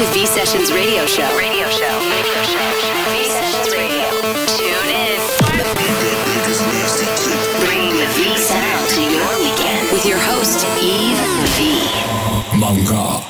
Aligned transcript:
to 0.00 0.06
V 0.12 0.24
Sessions 0.24 0.72
Radio 0.72 1.04
Show. 1.04 1.28
Radio 1.36 1.68
Show. 1.68 1.98
Radio 2.08 2.42
Show. 2.42 2.70
V 3.12 3.24
Sessions 3.28 3.68
Radio. 3.74 4.08
Tune 4.56 4.88
in. 4.88 5.20
Bringing 7.60 7.96
the 7.98 8.06
V 8.16 8.38
sound 8.38 8.88
to 8.88 9.02
your 9.02 9.28
weekend 9.40 9.92
with 9.92 10.06
your 10.06 10.18
host, 10.18 10.64
Yves 10.80 11.20
V. 11.58 12.58
Manga. 12.58 13.29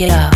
your 0.00 0.08
motherfucking 0.08 0.35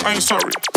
I 0.00 0.14
ain't 0.14 0.22
sorry. 0.22 0.71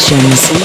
Sessions. 0.00 0.63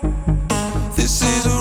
This 0.00 1.22
is 1.22 1.57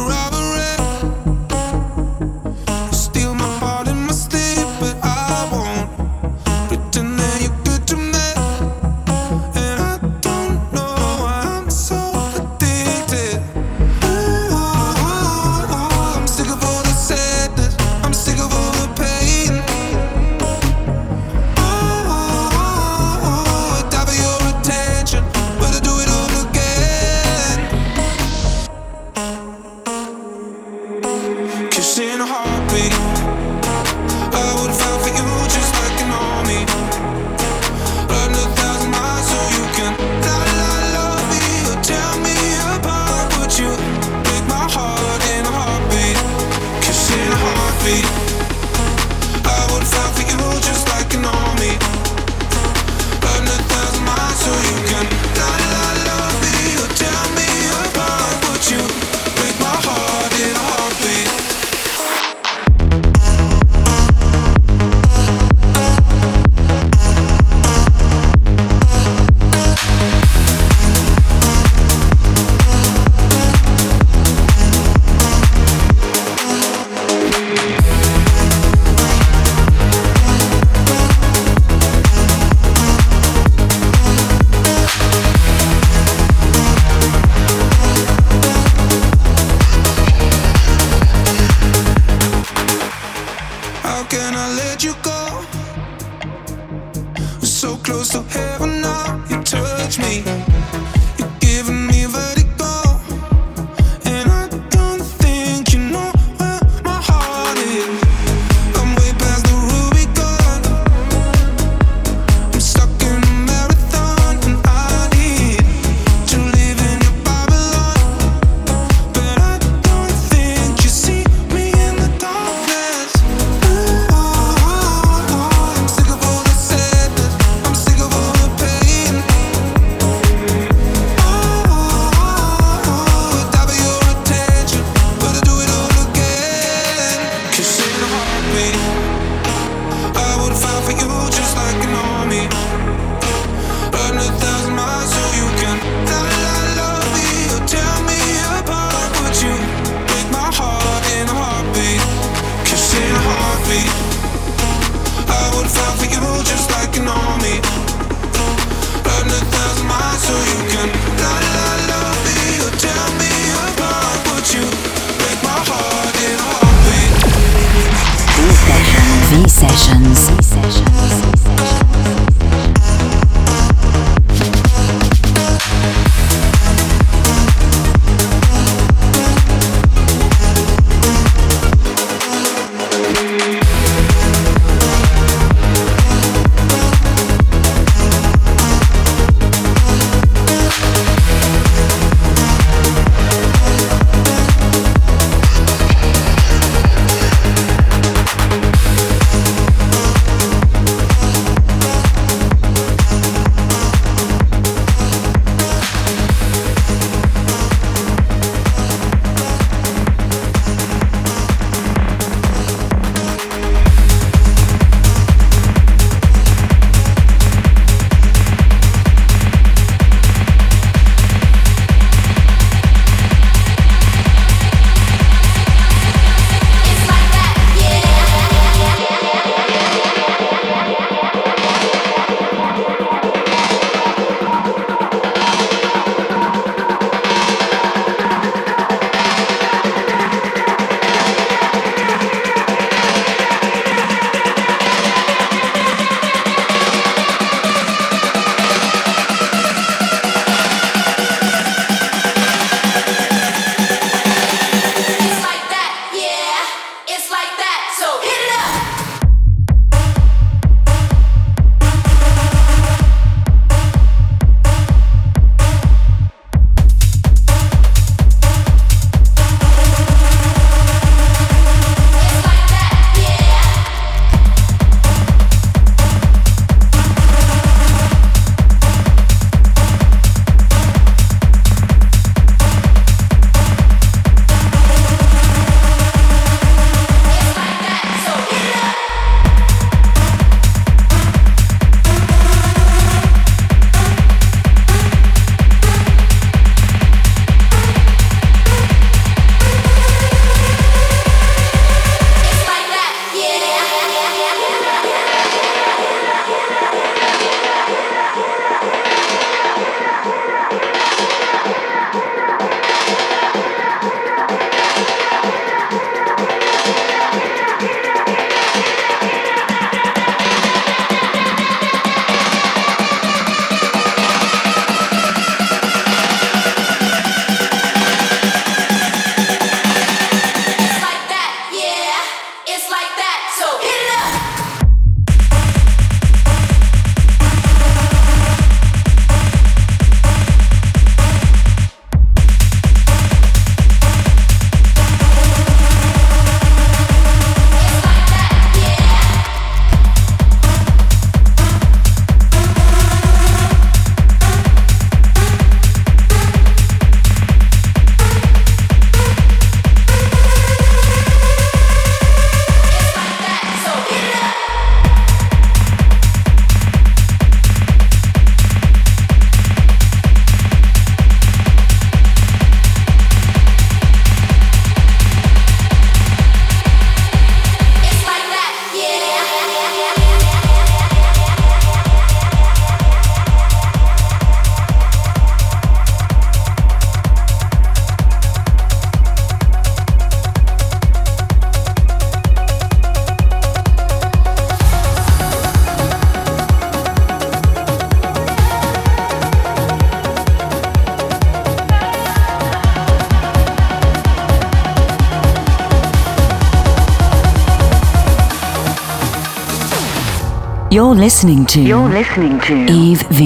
listening 411.28 411.66
to. 411.66 411.82
You're 411.82 412.08
listening 412.08 412.58
to 412.68 412.76
Yves 412.88 413.24
V. 413.38 413.42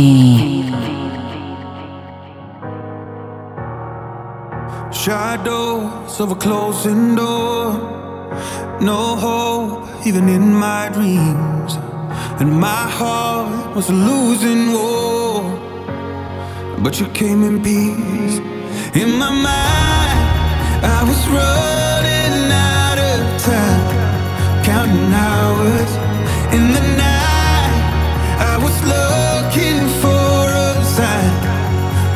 Shadows 4.93 6.19
of 6.19 6.29
a 6.31 6.35
closing 6.35 7.15
door. 7.15 7.73
No 8.91 9.01
hope, 9.25 10.05
even 10.05 10.29
in 10.29 10.53
my 10.53 10.89
dreams. 10.93 11.71
And 12.39 12.51
my 12.69 12.83
heart 12.99 13.75
was 13.75 13.89
a 13.89 13.97
losing 14.09 14.63
war. 14.77 15.41
But 16.83 16.99
you 16.99 17.07
came 17.21 17.41
in 17.49 17.63
peace. 17.63 18.37
In 19.01 19.09
my 19.23 19.31
mind, 19.49 20.19
I 20.97 20.99
was 21.09 21.19
running 21.37 22.37
out 22.77 22.99
of 23.11 23.19
time, 23.49 24.63
counting 24.69 25.11
hours 25.25 26.00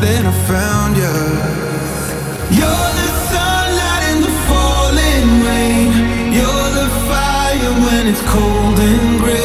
then 0.06 0.26
I 0.28 0.34
found 0.54 0.96
you. 0.98 1.16
You're 2.58 2.90
the 3.00 3.10
sunlight 3.32 4.04
in 4.12 4.18
the 4.28 4.34
falling 4.48 5.28
rain. 5.48 5.90
You're 6.38 6.70
the 6.80 6.88
fire 7.10 7.74
when 7.86 8.04
it's 8.12 8.22
cold 8.34 8.80
and 8.80 9.20
gray. 9.20 9.45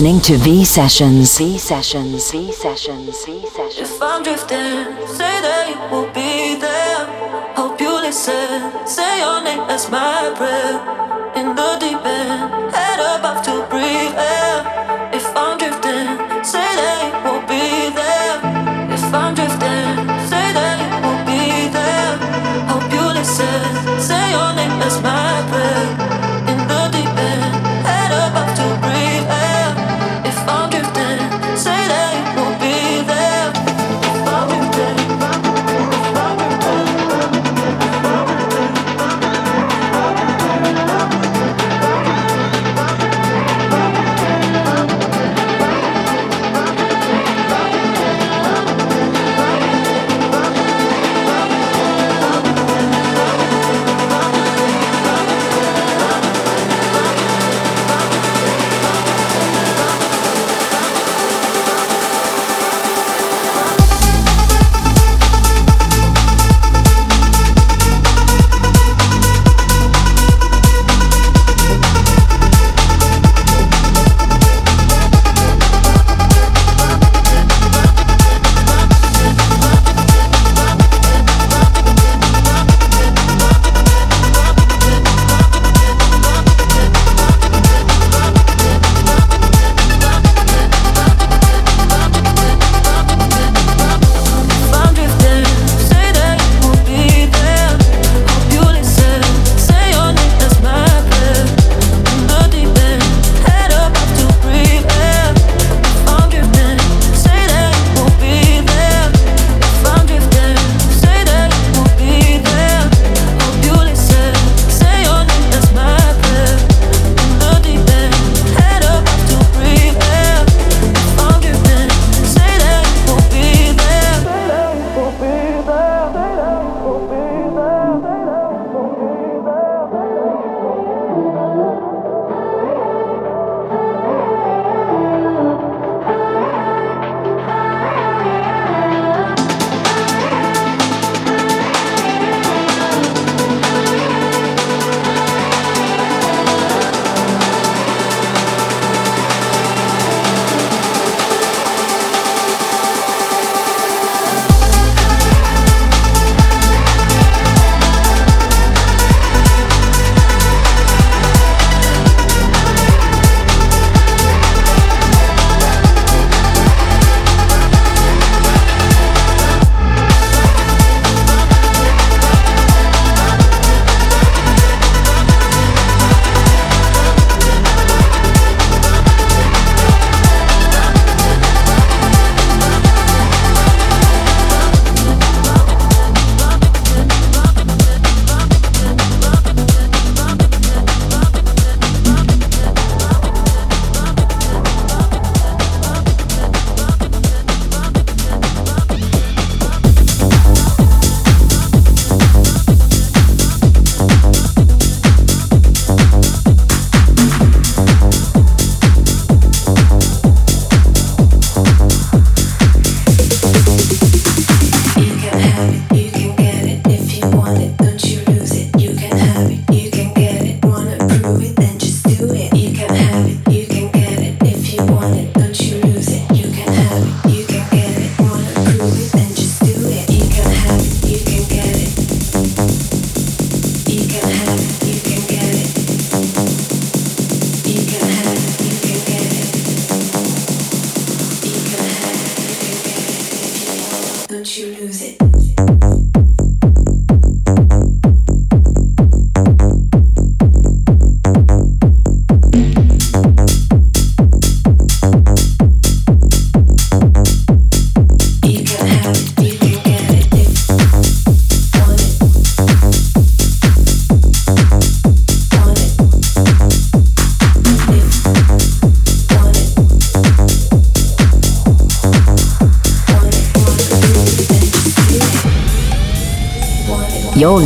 listening 0.00 0.20
to 0.22 0.42
V 0.42 0.64
Sessions. 0.64 1.36
V 1.36 1.58
Sessions. 1.58 2.30
V 2.32 2.50
Sessions. 2.52 3.24
V 3.26 3.46
Sessions. 3.46 3.90
If 3.90 4.00
I'm 4.00 4.22
drifting, 4.22 4.96
say 5.06 5.34
that 5.44 5.68
you 5.68 5.76
will 5.92 6.08
be 6.16 6.56
there. 6.56 7.04
Hope 7.54 7.78
you 7.78 7.92
listen. 8.00 8.72
Say 8.86 9.20
your 9.20 9.44
name 9.44 9.60
as 9.68 9.90
my 9.90 10.32
prayer. 10.38 10.80
In 11.36 11.54
the 11.54 11.76
deep 11.78 12.00
end, 12.00 12.72
head 12.72 12.98
above 13.12 13.44
to 13.44 13.54
breathe 13.68 14.16
air. 14.16 14.64
If 15.12 15.26
I'm 15.36 15.58
drifting, 15.58 16.08
say 16.48 16.68
that 16.80 16.96
you 17.04 17.12
will 17.26 17.44
be 17.44 17.92
there. 17.92 18.40
If 18.96 19.04
I'm 19.12 19.34
drifting, 19.34 20.00
say 20.32 20.46
that 20.56 20.76
you 20.80 20.96
will 21.04 21.22
be 21.28 21.68
there. 21.76 22.16
Hope 22.72 22.88
you 22.90 23.04
listen. 23.20 24.00
Say 24.00 24.32
your 24.32 24.50
name 24.56 24.80
as 24.80 24.96
my 25.02 25.19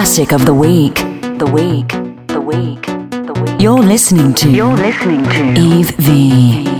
Classic 0.00 0.32
of 0.32 0.46
the 0.46 0.54
week. 0.54 0.94
The 0.94 1.50
week. 1.52 1.88
The 2.28 2.40
week. 2.40 2.86
The 2.86 3.38
week. 3.44 3.60
You're 3.60 3.82
listening 3.82 4.32
to. 4.32 4.50
You're 4.50 4.72
listening 4.72 5.22
to 5.24 5.60
Yves 5.60 5.90
V. 5.90 6.79